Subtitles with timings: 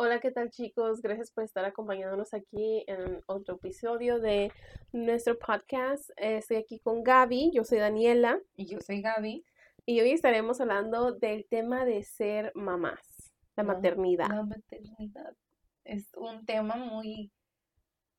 [0.00, 1.02] Hola, ¿qué tal chicos?
[1.02, 4.52] Gracias por estar acompañándonos aquí en otro episodio de
[4.92, 6.08] nuestro podcast.
[6.16, 8.40] Estoy aquí con Gaby, yo soy Daniela.
[8.54, 9.44] Y yo soy Gaby.
[9.86, 14.28] Y hoy estaremos hablando del tema de ser mamás, la, maternidad.
[14.28, 15.34] La maternidad
[15.82, 17.32] es un tema muy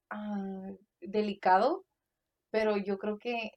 [0.10, 1.86] ah, delicado,
[2.52, 3.54] pero yo creo que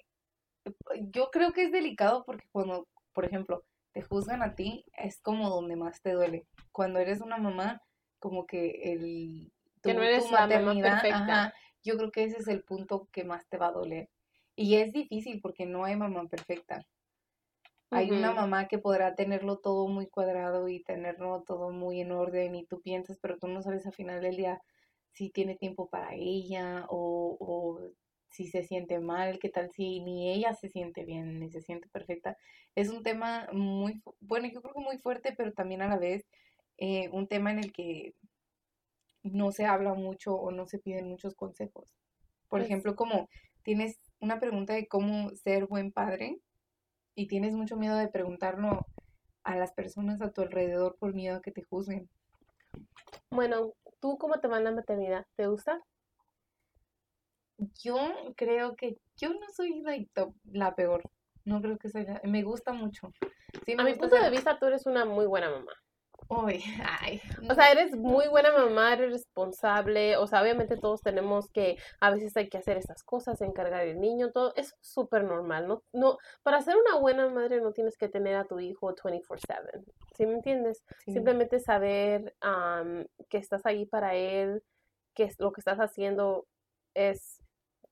[1.11, 5.50] yo creo que es delicado porque cuando, por ejemplo, te juzgan a ti, es como
[5.50, 6.46] donde más te duele.
[6.70, 7.82] Cuando eres una mamá,
[8.23, 9.52] como que el
[9.82, 11.55] tu, que no eres maternidad, perfecta.
[11.83, 14.09] yo creo que ese es el punto que más te va a doler.
[14.55, 16.87] Y es difícil porque no hay mamá perfecta.
[17.91, 22.55] Hay una mamá que podrá tenerlo todo muy cuadrado y tenerlo todo muy en orden
[22.55, 24.62] y tú piensas, pero tú no sabes al final del día
[25.11, 27.80] si tiene tiempo para ella o, o
[28.30, 31.89] si se siente mal, qué tal si ni ella se siente bien ni se siente
[31.89, 32.39] perfecta.
[32.75, 36.27] Es un tema muy, bueno, yo creo que muy fuerte, pero también a la vez
[36.84, 38.16] eh, un tema en el que
[39.22, 41.88] no se habla mucho o no se piden muchos consejos.
[42.48, 43.28] Por pues ejemplo, como
[43.62, 46.41] tienes una pregunta de cómo ser buen padre
[47.14, 48.84] y tienes mucho miedo de preguntarlo
[49.44, 52.11] a las personas a tu alrededor por miedo a que te juzguen.
[53.30, 55.24] Bueno, ¿tú cómo te va en la maternidad?
[55.36, 55.80] ¿Te gusta?
[57.80, 57.96] Yo
[58.34, 59.84] creo que yo no soy
[60.46, 61.08] la, peor.
[61.44, 62.20] No creo que sea.
[62.24, 63.12] Me gusta mucho.
[63.78, 65.72] a mi punto de vista, tú eres una muy buena mamá.
[66.33, 66.62] Uy,
[67.00, 67.20] ay.
[67.48, 70.16] O sea, eres muy buena mamá, eres responsable.
[70.16, 74.00] O sea, obviamente todos tenemos que, a veces hay que hacer estas cosas, encargar el
[74.00, 74.55] niño, todo.
[74.56, 75.69] Es súper normal.
[75.69, 79.84] No, no, para ser una buena madre no tienes que tener a tu hijo 24/7.
[80.16, 80.83] ¿Sí me entiendes?
[81.05, 82.34] Simplemente saber
[83.28, 84.62] que estás ahí para él,
[85.14, 86.46] que lo que estás haciendo
[86.94, 87.42] es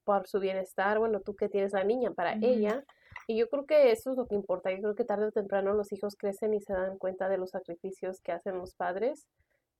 [0.04, 2.84] por su bienestar, bueno, tú que tienes la niña para ella.
[3.30, 4.72] Y yo creo que eso es lo que importa.
[4.72, 7.50] Yo creo que tarde o temprano los hijos crecen y se dan cuenta de los
[7.50, 9.28] sacrificios que hacen los padres.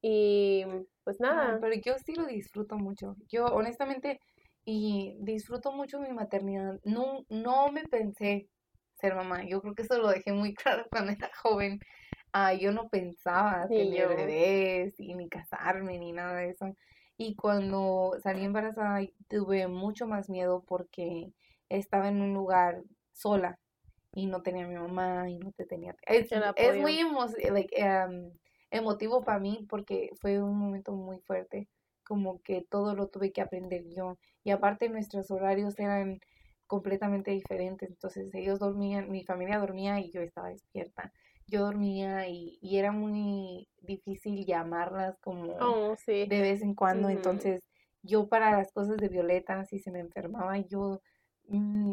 [0.01, 0.65] Y
[1.03, 1.59] pues nada.
[1.61, 3.17] pero yo sí lo disfruto mucho.
[3.29, 4.20] Yo honestamente,
[4.65, 6.79] y disfruto mucho mi maternidad.
[6.84, 8.48] No, no me pensé
[9.01, 9.45] ser mamá.
[9.45, 11.80] Yo creo que eso lo dejé muy claro cuando era joven.
[12.33, 16.77] Ah, yo no pensaba tener bebés y ni casarme ni nada de eso.
[17.17, 21.33] Y cuando salí embarazada tuve mucho más miedo porque
[21.69, 23.59] estaba en un lugar sola
[24.13, 25.95] y no tenía a mi mamá y no te tenía.
[26.07, 26.31] Es,
[26.79, 28.33] muy em,
[28.71, 31.69] emotivo para mí porque fue un momento muy fuerte,
[32.05, 34.19] como que todo lo tuve que aprender yo.
[34.43, 36.19] Y aparte nuestros horarios eran
[36.67, 41.13] completamente diferentes, entonces ellos dormían, mi familia dormía y yo estaba despierta
[41.51, 47.09] yo dormía y, era muy difícil llamarlas como oh, de vez en cuando.
[47.09, 47.63] Entonces,
[48.03, 51.01] yo para las cosas de Violeta, si se me enfermaba, yo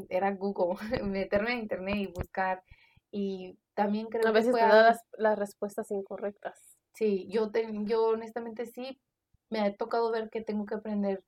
[0.09, 2.63] era Google, meterme en internet y buscar.
[3.11, 6.77] Y también creo a veces te da las, las, respuestas incorrectas.
[6.93, 8.99] Sí, yo, te, yo honestamente sí
[9.49, 11.23] me ha tocado ver que tengo que aprender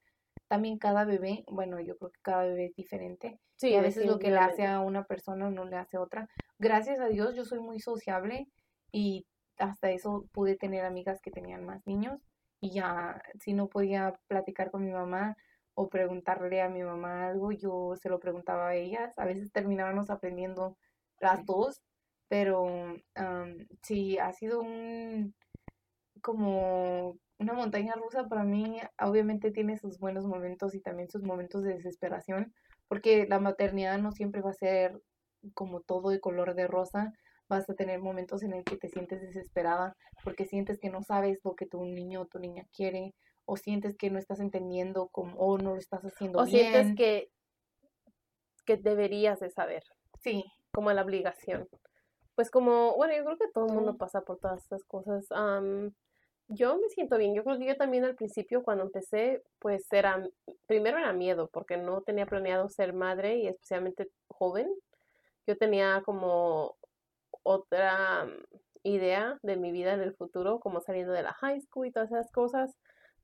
[0.49, 3.39] también cada bebé, bueno, yo creo que cada bebé es diferente.
[3.55, 6.01] Sí, y a veces lo que le hace a una persona no le hace a
[6.01, 6.27] otra.
[6.57, 8.47] Gracias a Dios yo soy muy sociable
[8.91, 12.19] y hasta eso pude tener amigas que tenían más niños
[12.59, 15.37] y ya si no podía platicar con mi mamá
[15.79, 19.17] o preguntarle a mi mamá algo, yo se lo preguntaba a ellas.
[19.17, 20.77] A veces terminábamos aprendiendo
[21.21, 21.81] las dos,
[22.27, 22.67] pero
[23.81, 25.33] sí, ha sido un
[26.21, 31.63] como una montaña rusa para mí obviamente tiene sus buenos momentos y también sus momentos
[31.63, 32.53] de desesperación,
[32.89, 35.01] porque la maternidad no siempre va a ser
[35.53, 37.13] como todo de color de rosa,
[37.47, 41.39] vas a tener momentos en el que te sientes desesperada porque sientes que no sabes
[41.45, 43.15] lo que tu niño o tu niña quiere
[43.49, 46.67] o sientes que no estás entendiendo como, o no lo estás haciendo bien.
[46.67, 47.31] O sientes que,
[48.63, 49.83] que deberías de saber.
[50.19, 50.45] Sí.
[50.71, 51.67] Como la obligación.
[52.35, 55.27] Pues como, bueno, yo creo que todo el mundo pasa por todas estas cosas.
[56.47, 57.33] Yo me siento bien.
[57.33, 60.23] Yo creo que yo también al principio cuando empecé, pues era,
[60.67, 64.71] primero era miedo porque no tenía planeado ser madre y especialmente joven.
[65.47, 66.75] Yo tenía como
[67.41, 68.27] otra
[68.83, 72.11] idea de mi vida en el futuro, como saliendo de la high school y todas
[72.11, 72.77] esas cosas,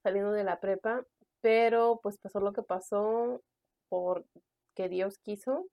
[0.05, 1.03] saliendo de la prepa,
[1.41, 3.41] pero pues pasó lo que pasó
[3.89, 5.65] porque Dios quiso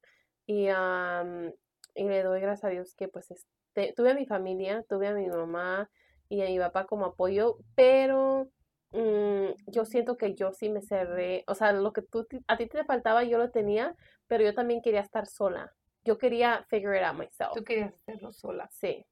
[0.46, 5.06] y, y le doy gracias a Dios que pues este, tuve a mi familia, tuve
[5.06, 5.88] a mi mamá,
[6.32, 8.50] y a mi papá como apoyo, pero
[8.92, 12.66] mm, yo siento que yo sí me cerré, o sea, lo que tú, a ti
[12.66, 13.94] te faltaba yo lo tenía,
[14.28, 15.74] pero yo también quería estar sola.
[16.04, 17.52] Yo quería figure it out myself.
[17.54, 18.66] Tú querías hacerlo sola.
[18.72, 19.04] Sí.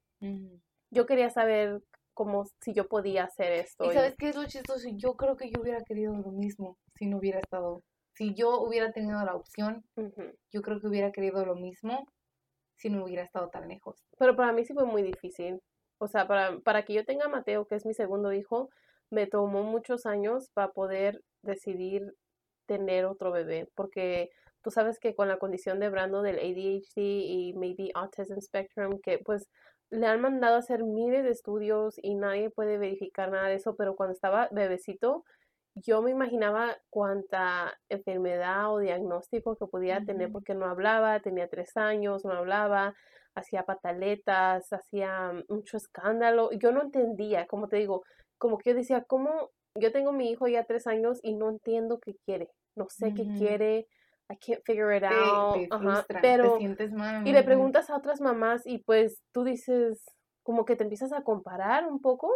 [0.89, 1.83] Yo quería saber
[2.13, 3.85] como si yo podía hacer esto.
[3.85, 4.87] ¿Y sabes qué es lo chistoso?
[4.95, 8.91] Yo creo que yo hubiera querido lo mismo si no hubiera estado, si yo hubiera
[8.91, 9.83] tenido la opción,
[10.51, 12.05] yo creo que hubiera querido lo mismo
[12.77, 14.03] si no hubiera estado tan lejos.
[14.17, 15.61] Pero para mí sí fue muy difícil.
[15.99, 18.69] O sea, para, para que yo tenga a Mateo, que es mi segundo hijo,
[19.11, 22.15] me tomó muchos años para poder decidir
[22.65, 24.29] tener otro bebé, porque
[24.63, 29.19] tú sabes que con la condición de Brando del ADHD y maybe autism spectrum, que
[29.19, 29.49] pues
[29.91, 33.75] le han mandado a hacer miles de estudios y nadie puede verificar nada de eso,
[33.75, 35.25] pero cuando estaba bebecito,
[35.75, 41.77] yo me imaginaba cuánta enfermedad o diagnóstico que podía tener porque no hablaba, tenía tres
[41.77, 42.93] años, no hablaba,
[43.35, 46.51] hacía pataletas, hacía mucho escándalo.
[46.51, 48.03] Yo no entendía, como te digo,
[48.37, 49.51] como que yo decía, ¿cómo?
[49.75, 53.25] Yo tengo mi hijo ya tres años y no entiendo qué quiere, no sé qué
[53.37, 53.87] quiere,
[54.31, 55.67] I can't figure it out.
[56.21, 60.03] pero, y le preguntas a otras mamás y pues tú dices,
[60.43, 62.31] como que te empiezas a comparar un poco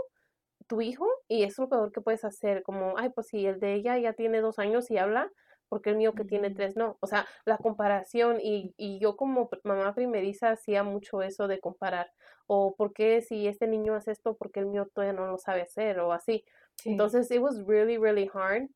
[0.68, 3.74] tu hijo y es lo peor que puedes hacer, como, ay, pues si el de
[3.76, 5.32] ella ya tiene dos años y habla,
[5.70, 6.98] porque el mío que tiene tres no.
[7.00, 12.12] O sea, la comparación y, y yo como mamá primeriza hacía mucho eso de comparar.
[12.48, 15.62] O por qué si este niño hace esto, porque el mío todavía no lo sabe
[15.62, 16.46] hacer o así.
[16.84, 18.70] Entonces, it was really, really hard.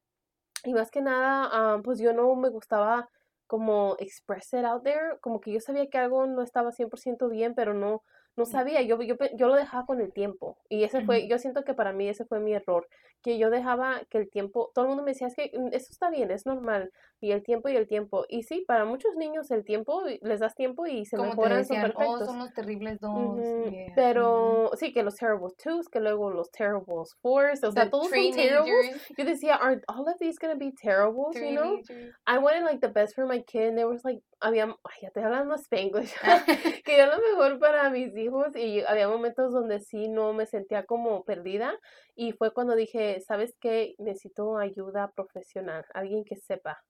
[0.63, 3.09] Y más que nada, ah, pues yo no me gustaba
[3.47, 7.55] como express it out there, como que yo sabía que algo no estaba 100% bien,
[7.55, 8.03] pero no,
[8.39, 10.57] no sabía, yo, yo, yo lo dejaba con el tiempo.
[10.69, 12.87] Y ese fue, yo siento que para mí ese fue mi error,
[13.21, 15.87] que yo dejaba que el tiempo, todo el mundo me decía, es que mm, eso
[15.91, 16.89] está bien, es normal,
[17.19, 18.25] y el tiempo y el tiempo.
[18.29, 21.77] Y sí, para muchos niños el tiempo, les das tiempo y se Como mejoran, son
[21.77, 22.25] oh, perfectos.
[22.25, 23.39] son los terribles dos.
[23.93, 28.31] Pero sí, que los terrible twos, que luego los terrible fours, o sea, todos son
[28.31, 29.09] terribles.
[29.17, 31.81] Yo decía, are all of these gonna be terrible, you know?
[32.25, 35.09] I wanted like the best for my kid, and there was like, había, ay, ya
[35.11, 36.13] te hablando Spanglish,
[36.85, 40.85] que yo lo mejor para mis hijos y había momentos donde sí no me sentía
[40.85, 41.77] como perdida
[42.15, 43.95] y fue cuando dije, ¿sabes qué?
[43.97, 46.83] Necesito ayuda profesional, alguien que sepa.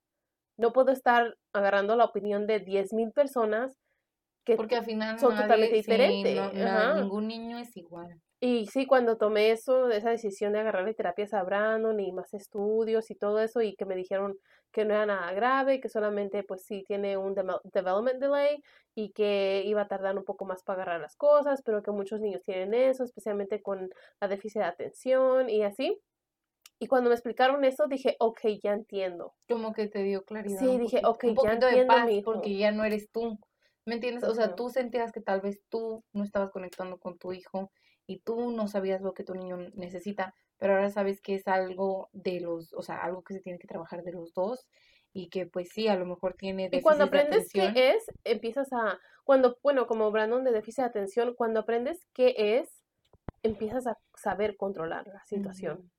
[0.58, 3.78] No puedo estar agarrando la opinión de 10.000 personas
[4.46, 6.40] que Porque al final son totalmente diferentes.
[6.96, 8.20] ningún niño es igual.
[8.42, 13.12] Y sí, cuando tomé eso, esa decisión de agarrar terapias a Brandon y más estudios
[13.12, 14.38] y todo eso, y que me dijeron
[14.72, 18.64] que no era nada grave, que solamente pues sí tiene un development delay
[18.96, 22.20] y que iba a tardar un poco más para agarrar las cosas, pero que muchos
[22.20, 23.90] niños tienen eso, especialmente con
[24.20, 26.00] la déficit de atención y así.
[26.80, 29.34] Y cuando me explicaron eso, dije, ok, ya entiendo.
[29.50, 30.60] Como que te dio claridad.
[30.60, 31.94] Sí, dije, ok, ya entiendo.
[32.24, 33.38] porque ya no eres tú.
[33.86, 34.24] ¿Me entiendes?
[34.24, 37.72] O sea, tú sentías que tal vez tú no estabas conectando con tu hijo
[38.06, 42.10] y tú no sabías lo que tu niño necesita, pero ahora sabes que es algo
[42.12, 44.68] de los, o sea, algo que se tiene que trabajar de los dos
[45.14, 49.00] y que pues sí, a lo mejor tiene Y cuando aprendes qué es, empiezas a,
[49.24, 52.84] cuando, bueno, como Brandon de déficit de atención, cuando aprendes qué es,
[53.42, 55.90] empiezas a saber controlar la situación.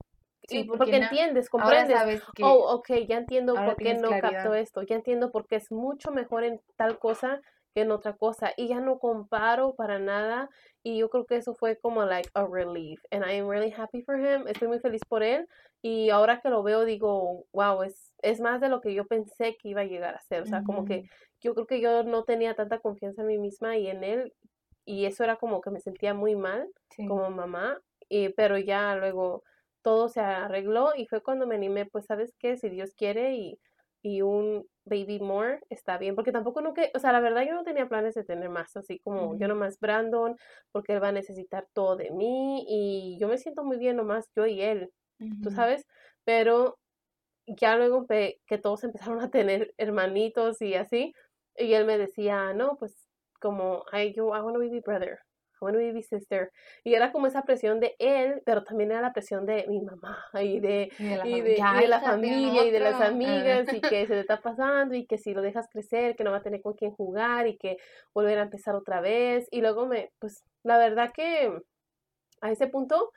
[0.47, 2.23] Sí, porque, entiendes, comprendes.
[2.35, 5.71] Que oh, ok, ya entiendo por qué no capto esto, ya entiendo por qué es
[5.71, 7.41] mucho mejor en tal cosa
[7.75, 10.49] que en otra cosa y ya no comparo para nada
[10.83, 14.03] y yo creo que eso fue como like a relief and I am really happy
[14.03, 15.47] for him estoy muy feliz por él
[15.83, 19.57] y ahora que lo veo digo wow es, es más de lo que yo pensé
[19.57, 21.09] que iba a llegar a ser o sea como que
[21.41, 24.35] yo creo que yo no tenía tanta confianza en mí misma y en él
[24.85, 26.69] y eso era como que me sentía muy mal
[27.07, 27.79] como mamá
[28.09, 29.45] y, pero ya luego
[29.83, 33.59] todo se arregló y fue cuando me animé pues sabes qué si Dios quiere y
[34.03, 37.55] y un baby more está bien, porque tampoco no que, o sea, la verdad yo
[37.55, 40.37] no tenía planes de tener más, así como yo nomás Brandon,
[40.73, 44.31] porque él va a necesitar todo de mí y yo me siento muy bien nomás
[44.35, 44.91] yo y él,
[45.43, 45.87] tú sabes,
[46.25, 46.79] pero
[47.47, 51.13] ya luego que todos empezaron a tener hermanitos y así,
[51.57, 53.07] y él me decía, no, pues
[53.41, 55.19] como, ay, yo, I want a baby brother,
[55.61, 56.51] want to be sister.
[56.85, 60.19] Y era como esa presión de él, pero también era la presión de mi mamá
[60.41, 61.57] y de, y de,
[61.89, 65.35] la, familia y de las amigas y que se le está pasando y que si
[65.35, 67.77] lo dejas crecer, que no va a tener con quién jugar y que
[68.15, 69.49] volver a empezar otra vez.
[69.51, 71.53] Y luego me, pues la verdad que
[72.41, 73.11] a ese punto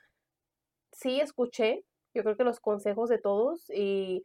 [0.92, 1.84] sí escuché,
[2.14, 4.22] yo creo que los consejos de todos y,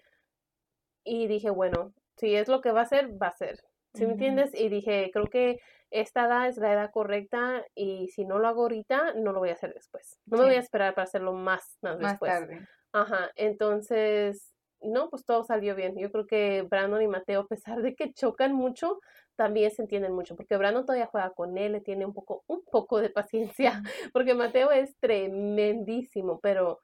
[1.03, 3.63] y dije, bueno, si es lo que va a ser, va a ser.
[3.93, 4.53] ¿Sí me entiendes?
[4.53, 5.59] Y dije, creo que
[5.91, 9.49] esta edad es la edad correcta y si no lo hago ahorita, no lo voy
[9.49, 10.19] a hacer después.
[10.25, 12.31] No me voy a esperar para hacerlo más, más, después.
[12.31, 12.67] Tarde.
[12.91, 15.97] Ajá, entonces, no, pues todo salió bien.
[15.97, 18.99] Yo creo que Brandon y Mateo, a pesar de que chocan mucho,
[19.35, 22.63] también se entienden mucho, porque Brandon todavía juega con él, le tiene un poco, un
[22.65, 23.81] poco de paciencia,
[24.13, 26.79] porque Mateo es tremendísimo, pero,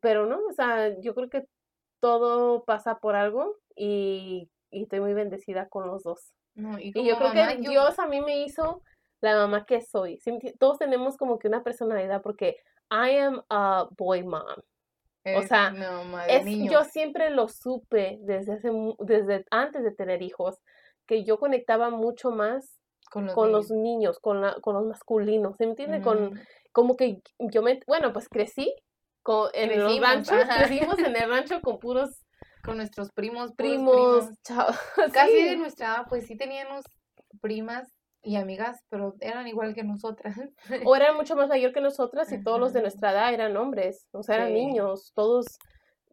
[0.00, 1.46] pero no, o sea, yo creo que
[2.00, 6.32] todo pasa por algo y, y estoy muy bendecida con los dos
[6.80, 8.82] y, yo creo que Dios a mí me hizo
[9.20, 10.18] la mamá que soy.
[10.58, 12.56] Todos tenemos como que una personalidad porque
[12.90, 14.42] I am a boy mom.
[15.24, 15.74] o sea,
[16.70, 18.70] yo siempre lo supe desde, hace,
[19.00, 20.58] desde antes de tener hijos,
[21.06, 22.78] que yo conectaba mucho más
[23.10, 24.18] con los, niños.
[24.18, 26.02] con, la, con los masculinos, ¿se entiende?
[26.02, 26.40] Con,
[26.72, 28.74] como que yo me, bueno, pues crecí
[29.54, 32.25] en los ranchos, crecimos en el rancho con puros
[32.66, 34.28] con nuestros primos, primos,
[35.14, 36.84] Casi de nuestra edad, pues sí teníamos
[37.40, 37.88] primas
[38.22, 40.36] y amigas, pero eran igual que nosotras.
[40.84, 44.08] O eran mucho más mayor que nosotras y todos los de nuestra edad eran hombres,
[44.10, 45.46] o sea, eran niños, todos,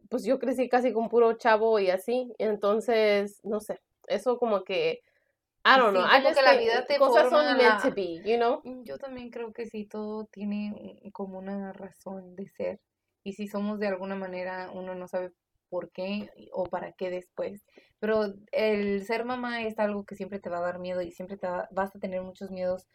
[0.08, 5.00] pues yo crecí casi con puro chavo y así, entonces, no sé, eso como que,
[5.66, 8.60] I don't know, que la vida te cosas son meant to be, you know?
[8.62, 12.80] Mm, yo también creo que sí, todo tiene como una razón de ser,
[13.24, 15.32] y si somos de alguna manera, uno no sabe
[15.74, 17.66] por qué o para qué después.
[17.98, 21.36] Pero el ser mamá es algo que siempre te va a dar miedo y siempre
[21.36, 22.86] te vas a tener muchos miedos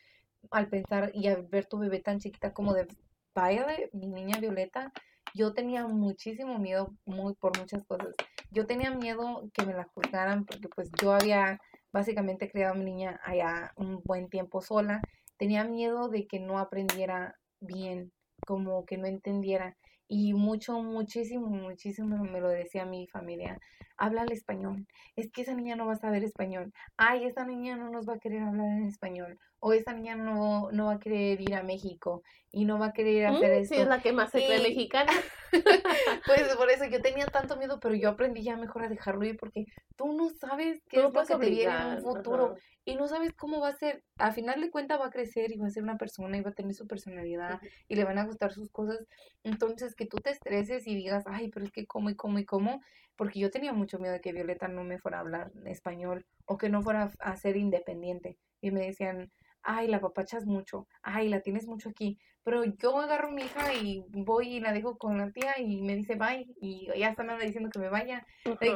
[0.49, 2.87] al pensar y al ver tu bebé tan chiquita como de
[3.35, 4.93] Violet, mi niña Violeta.
[5.33, 8.15] Yo tenía muchísimo miedo muy por muchas cosas.
[8.49, 11.59] Yo tenía miedo que me la juzgaran porque pues yo había
[11.91, 15.01] básicamente criado a mi niña allá un buen tiempo sola.
[15.35, 18.13] Tenía miedo de que no aprendiera bien,
[18.47, 19.75] como que no entendiera
[20.11, 23.59] y mucho, muchísimo, muchísimo me lo decía mi familia,
[23.95, 27.77] habla el español, es que esa niña no va a saber español, ay, esa niña
[27.77, 30.99] no nos va a querer hablar en español, o esa niña no, no va a
[30.99, 33.75] querer ir a México y no va a querer hacer eso.
[33.75, 35.11] Sí, es la que más se cree mexicana.
[36.25, 39.37] pues por eso yo tenía tanto miedo, pero yo aprendí ya mejor a dejarlo ir
[39.37, 43.07] porque tú no sabes qué es lo que te viene en un futuro y no
[43.07, 44.03] sabes cómo va a ser.
[44.17, 46.51] A final de cuentas va a crecer y va a ser una persona y va
[46.51, 49.05] a tener su personalidad y le van a gustar sus cosas.
[49.43, 52.45] Entonces que tú te estreses y digas, ay, pero es que cómo y cómo y
[52.45, 52.81] cómo,
[53.17, 56.57] porque yo tenía mucho miedo de que Violeta no me fuera a hablar español o
[56.57, 58.37] que no fuera a ser independiente.
[58.61, 59.29] Y me decían,
[59.61, 62.17] ay, la papachas mucho, ay, la tienes mucho aquí.
[62.43, 65.81] Pero yo agarro a mi hija y voy y la dejo con la tía y
[65.81, 68.25] me dice bye y ya está me diciendo que me vaya.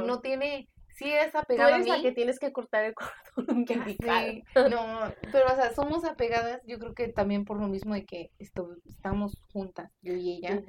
[0.06, 2.02] No tiene, sí es apegada a mí.
[2.02, 2.94] que tienes que cortar el
[3.36, 3.66] cordón
[4.70, 8.32] No, pero o sea, somos apegadas, yo creo que también por lo mismo de que
[8.40, 10.62] esto, estamos juntas, yo y ella.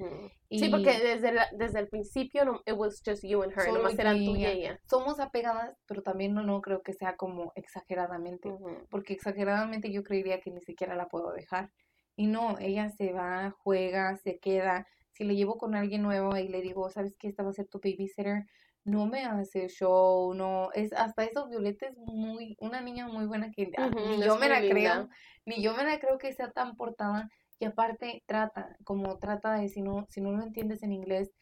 [0.50, 4.24] Sí, porque desde, desde el principio no, it was just you and her, nomás eran
[4.24, 4.78] tú y ella.
[4.88, 8.52] Somos apegadas, pero también no, no creo que sea como exageradamente,
[8.90, 11.70] porque exageradamente yo creería que ni siquiera la puedo dejar.
[12.16, 14.86] Y no, ella se va, juega, se queda.
[15.10, 17.28] Si le llevo con alguien nuevo y le digo, ¿sabes qué?
[17.28, 18.46] Esta va a ser tu babysitter
[18.84, 23.50] no me hace show, no, es hasta eso Violeta es muy, una niña muy buena
[23.50, 25.08] que ni yo me la creo,
[25.46, 29.68] ni yo me la creo que sea tan portada y aparte trata, como trata de
[29.68, 31.32] si no, si no lo entiendes en inglés,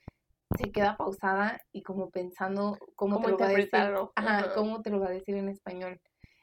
[0.56, 3.70] se queda pausada y como pensando cómo, te lo va a decir,
[4.14, 6.00] ajá, cómo te lo va a decir en español.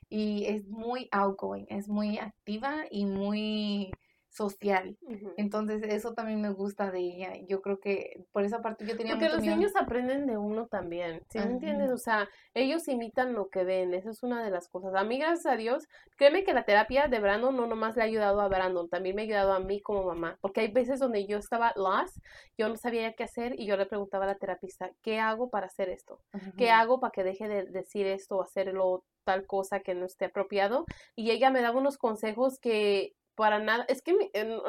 [0.09, 3.91] Y es muy outgoing, es muy activa y muy
[4.29, 4.97] social.
[5.37, 7.33] Entonces, eso también me gusta de ella.
[7.47, 11.21] Yo creo que por esa parte yo tenía Porque los niños aprenden de uno también,
[11.29, 11.91] ¿sí me entiendes?
[11.91, 14.93] O sea, ellos imitan lo que ven, esa es una de las cosas.
[14.95, 18.05] A mí, gracias a Dios, créeme que la terapia de Brandon no nomás le ha
[18.05, 21.25] ayudado a Brandon, también me ha ayudado a mí como mamá, porque hay veces donde
[21.25, 22.17] yo estaba lost,
[22.57, 25.67] yo no sabía qué hacer y yo le preguntaba a la terapista, ¿qué hago para
[25.67, 26.19] hacer esto?
[26.57, 30.25] ¿Qué hago para que deje de decir esto o hacerlo tal cosa que no esté
[30.25, 30.85] apropiado?
[31.15, 33.85] Y ella me daba unos consejos que para nada.
[33.87, 34.13] Es que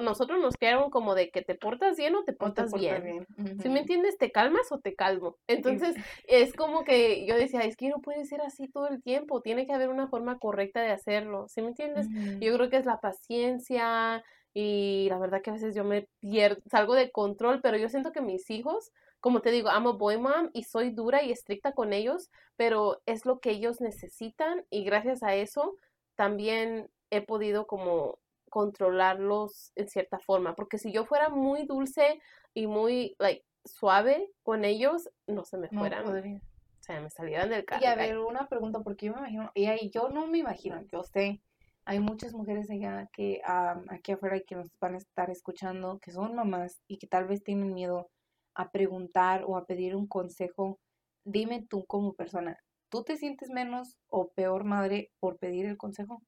[0.01, 3.27] nosotros nos quedaron como de que te portas bien o te portas, bien.
[3.61, 5.37] Si me entiendes, te calmas o te calmo.
[5.49, 5.97] Entonces,
[6.29, 9.67] es como que yo decía, es que no puede ser así todo el tiempo, tiene
[9.67, 11.49] que haber una forma correcta de hacerlo.
[11.49, 12.07] ¿Sí me entiendes?
[12.41, 14.23] Yo creo que es la paciencia
[14.55, 18.13] y la verdad que a veces yo me pierdo, salgo de control, pero yo siento
[18.13, 21.93] que mis hijos, como te digo, amo boy mom y soy dura y estricta con
[21.93, 25.77] ellos, pero es lo que ellos necesitan y gracias a eso
[26.15, 28.19] también he podido como
[28.51, 32.21] controlarlos en cierta forma, porque si yo fuera muy dulce
[32.53, 36.07] y muy like suave con ellos, no se me fueran.
[36.07, 37.83] o sea, me salieran del carro.
[37.83, 40.83] Y a ver, una pregunta, porque yo me imagino, y ahí yo no me imagino,
[40.93, 41.41] yo sé,
[41.85, 43.41] hay muchas mujeres allá que
[43.89, 47.43] aquí afuera que nos van a estar escuchando, que son mamás y que tal vez
[47.43, 48.11] tienen miedo
[48.55, 50.79] a preguntar o a pedir un consejo.
[51.25, 52.59] Dime tú como persona,
[52.91, 56.23] ¿tú te sientes menos o peor madre por pedir el consejo?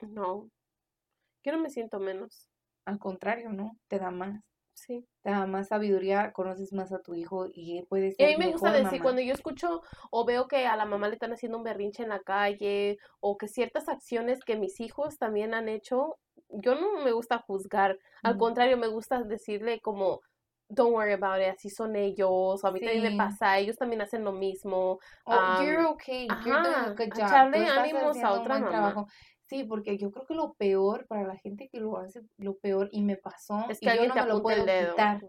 [0.00, 0.48] No,
[1.44, 2.48] yo no me siento menos.
[2.84, 3.76] Al contrario, ¿no?
[3.88, 4.40] Te da más.
[4.74, 5.06] Sí.
[5.22, 8.18] Te da más sabiduría, conoces más a tu hijo y puedes.
[8.18, 11.08] Y a mí me gusta decir, cuando yo escucho o veo que a la mamá
[11.08, 15.18] le están haciendo un berrinche en la calle o que ciertas acciones que mis hijos
[15.18, 16.16] también han hecho,
[16.48, 17.98] yo no me gusta juzgar.
[18.22, 20.22] Al contrario, me gusta decirle como,
[20.68, 24.24] don't worry about it, así son ellos, a mí también me pasa, ellos también hacen
[24.24, 24.98] lo mismo.
[25.26, 27.26] Oh, you're okay, you're doing a good job.
[27.26, 28.70] Echarle ánimos a otra mamá.
[28.70, 29.08] Trabajo.
[29.50, 32.88] Sí, porque yo creo que lo peor para la gente que lo hace, lo peor,
[32.92, 35.26] y me pasó, es que y yo no me lo puedo quitar.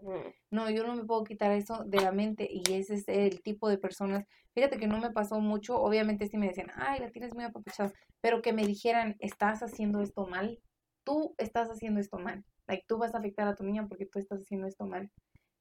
[0.48, 3.68] No, yo no me puedo quitar eso de la mente, y ese es el tipo
[3.68, 4.24] de personas.
[4.54, 7.92] Fíjate que no me pasó mucho, obviamente sí me decían, ay, la tienes muy apapachada,
[8.20, 10.60] pero que me dijeran, estás haciendo esto mal,
[11.02, 14.20] tú estás haciendo esto mal, like, tú vas a afectar a tu niña porque tú
[14.20, 15.10] estás haciendo esto mal.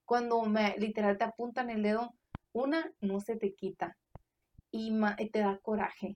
[0.06, 2.14] cuando me, literal te apuntan el dedo,
[2.54, 3.98] una, no se te quita
[4.70, 4.92] y,
[5.32, 6.16] te da coraje.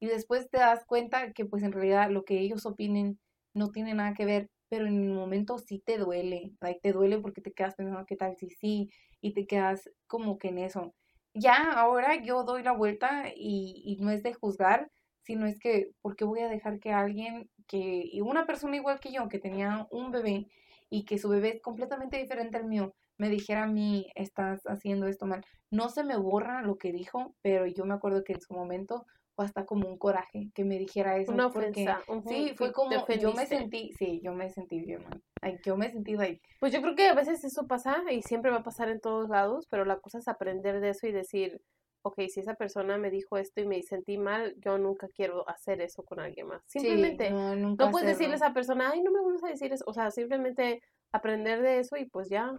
[0.00, 3.20] Y después te das cuenta que pues en realidad lo que ellos opinen
[3.54, 7.18] no tiene nada que ver, pero en el momento sí te duele, like, te duele
[7.18, 8.90] porque te quedas pensando qué tal si sí,
[9.20, 10.94] y te quedas como que en eso.
[11.34, 14.90] Ya ahora yo doy la vuelta y, y no es de juzgar,
[15.22, 19.00] sino es que, ¿por qué voy a dejar que alguien que, y una persona igual
[19.00, 20.46] que yo, que tenía un bebé
[20.88, 25.06] y que su bebé es completamente diferente al mío, me dijera a mí, estás haciendo
[25.06, 25.44] esto mal?
[25.70, 29.06] No se me borra lo que dijo, pero yo me acuerdo que en su momento
[29.40, 31.32] fue hasta como un coraje que me dijera eso.
[31.32, 32.02] Una ofensa.
[32.28, 35.58] Sí, fue como, yo me sentí, sí, yo me sentí bien mal.
[35.64, 36.38] Yo me sentí ahí.
[36.60, 39.30] Pues yo creo que a veces eso pasa y siempre va a pasar en todos
[39.30, 41.62] lados, pero la cosa es aprender de eso y decir,
[42.02, 45.80] ok, si esa persona me dijo esto y me sentí mal, yo nunca quiero hacer
[45.80, 46.62] eso con alguien más.
[46.66, 49.84] Simplemente, no, puedes decirle a esa persona, ay, no me gusta decir eso.
[49.86, 50.82] O sea, simplemente
[51.12, 52.52] aprender de eso y pues ya.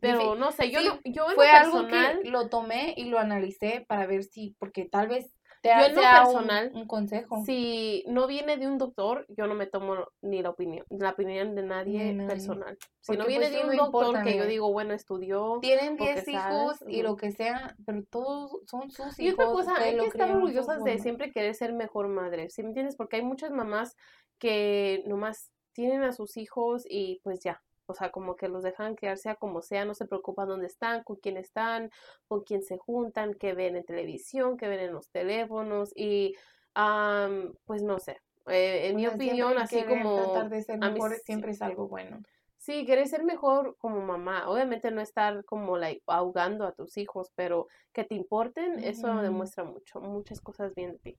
[0.00, 4.24] Pero no sé, yo, yo fue algo que lo tomé y lo analicé para ver
[4.24, 7.44] si, porque tal vez te yo en personal, un, consejo.
[7.46, 11.54] Si no viene de un doctor, yo no me tomo ni la opinión, la opinión
[11.54, 12.76] de nadie, personal.
[13.00, 15.58] Si no viene pues, de un doctor que yo digo, bueno, estudió.
[15.60, 19.18] Tienen 10 hijos y lo que sea, pero todos son sus hijos.
[19.20, 22.70] Y otra cosa, hay que estar orgullosas de siempre querer ser mejor madre, ¿sí me
[22.70, 22.96] entiendes?
[22.96, 23.96] Porque hay muchas mamás
[24.38, 28.96] que nomás tienen a sus hijos y pues ya, o sea, como que los dejan
[28.96, 31.90] quedarse a como sea, no se preocupan dónde están, con quién están,
[32.28, 36.34] con quién se juntan, qué ven en televisión, qué ven en los teléfonos y
[37.64, 38.20] pues no sé.
[38.46, 40.16] Eh, en mi opinión, así como...
[40.16, 42.22] Tratar de ser mejor siempre es algo bueno.
[42.56, 44.48] Sí, querer ser mejor como mamá.
[44.48, 49.64] Obviamente no estar como like, ahogando a tus hijos, pero que te importen, eso demuestra
[49.64, 51.18] mucho, muchas cosas bien de ti.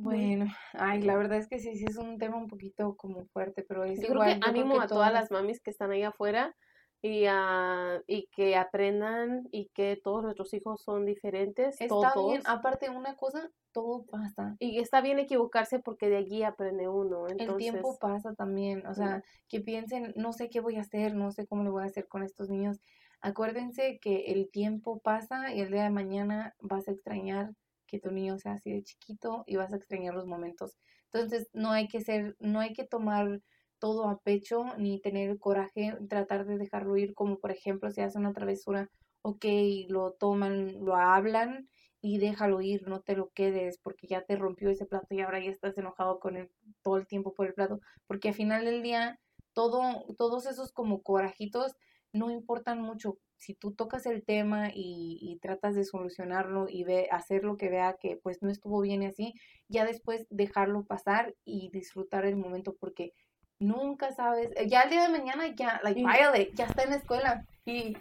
[0.00, 3.64] Bueno, ay, la verdad es que sí, sí es un tema un poquito como fuerte,
[3.66, 4.38] pero es yo igual.
[4.38, 6.54] Creo que animo a todas las mamis que están ahí afuera
[7.00, 11.80] y, uh, y que aprendan y que todos nuestros hijos son diferentes.
[11.80, 14.56] Está bien, aparte una cosa, todo pasa.
[14.58, 17.26] Y está bien equivocarse porque de allí aprende uno.
[17.28, 21.30] El tiempo pasa también, o sea, que piensen, no sé qué voy a hacer, no
[21.30, 22.80] sé cómo le voy a hacer con estos niños.
[23.20, 27.50] Acuérdense que el tiempo pasa y el día de mañana vas a extrañar
[27.88, 30.76] que tu niño sea así de chiquito y vas a extrañar los momentos.
[31.12, 33.40] Entonces, no hay que ser, no hay que tomar
[33.78, 38.18] todo a pecho ni tener coraje, tratar de dejarlo ir, como por ejemplo si hace
[38.18, 38.90] una travesura,
[39.22, 39.44] ok,
[39.88, 41.68] lo toman, lo hablan
[42.00, 45.40] y déjalo ir, no te lo quedes porque ya te rompió ese plato y ahora
[45.40, 46.50] ya estás enojado con él
[46.82, 49.18] todo el tiempo por el plato, porque al final del día
[49.52, 51.74] todo, todos esos como corajitos
[52.12, 53.18] no importan mucho.
[53.36, 57.96] Si tú tocas el tema y, tratas de solucionarlo y ve, hacer lo que vea
[58.00, 59.34] que pues no estuvo bien y así,
[59.68, 63.12] ya después dejarlo pasar y disfrutar el momento porque
[63.60, 67.46] nunca sabes, ya el día de mañana ya, like, Violet, ya está en la escuela.
[67.64, 67.96] Y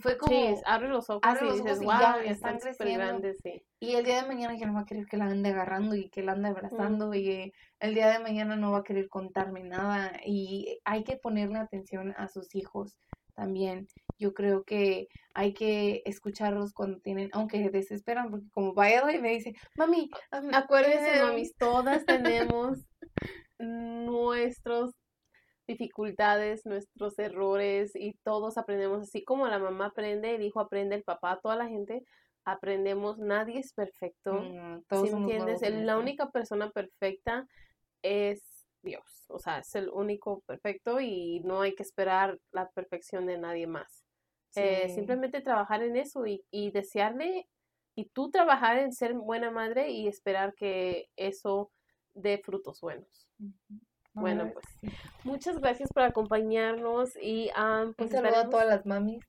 [0.00, 3.28] fue como sí, abre los ojos y dices, wow, ya, están creciendo.
[3.80, 6.08] Y el día de mañana ya no va a querer que la ande agarrando y
[6.08, 10.12] que la ande abrazando y el día de mañana no va a querer contarme nada.
[10.24, 12.96] Y hay que ponerle atención a sus hijos
[13.38, 13.86] también.
[14.18, 19.30] Yo creo que hay que escucharlos cuando tienen, aunque desesperan, porque como vaya y me
[19.30, 20.10] dice, mami,
[20.52, 22.78] acuérdense, mami, todas tenemos
[23.60, 24.90] nuestros
[25.68, 31.04] dificultades, nuestros errores y todos aprendemos así como la mamá aprende, el hijo aprende, el
[31.04, 32.02] papá, toda la gente
[32.44, 34.32] aprendemos, nadie es perfecto.
[34.32, 35.60] Mm, todos entiendes?
[35.84, 37.46] La única persona perfecta
[38.02, 38.42] es
[38.82, 39.26] Dios.
[39.28, 43.66] O sea, es el único perfecto y no hay que esperar la perfección de nadie
[43.66, 44.04] más.
[44.54, 47.46] Eh, simplemente trabajar en eso y, y desearle
[47.94, 51.72] y tú trabajar en ser buena madre y esperar que eso
[52.14, 53.28] dé frutos buenos.
[54.12, 54.64] Bueno, pues
[55.24, 59.24] muchas gracias por acompañarnos y um, pues, un saludo a todas las mamis.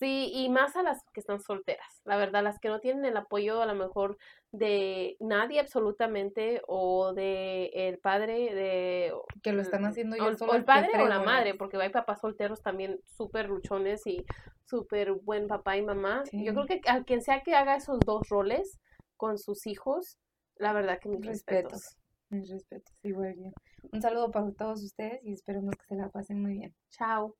[0.00, 3.18] Sí, y más a las que están solteras, la verdad, las que no tienen el
[3.18, 4.16] apoyo a lo mejor
[4.50, 10.64] de nadie absolutamente o de el padre de que lo están haciendo ellos o, el
[10.64, 14.24] padre o la madre, porque hay papás solteros también súper luchones y
[14.64, 16.24] súper buen papá y mamá.
[16.32, 18.80] Yo creo que a quien sea que haga esos dos roles
[19.18, 20.16] con sus hijos,
[20.56, 21.98] la verdad que mis respetos.
[22.30, 23.50] Mis respetos, igual yo.
[23.92, 26.74] Un saludo para todos ustedes y esperemos que se la pasen muy bien.
[26.88, 27.36] Chao.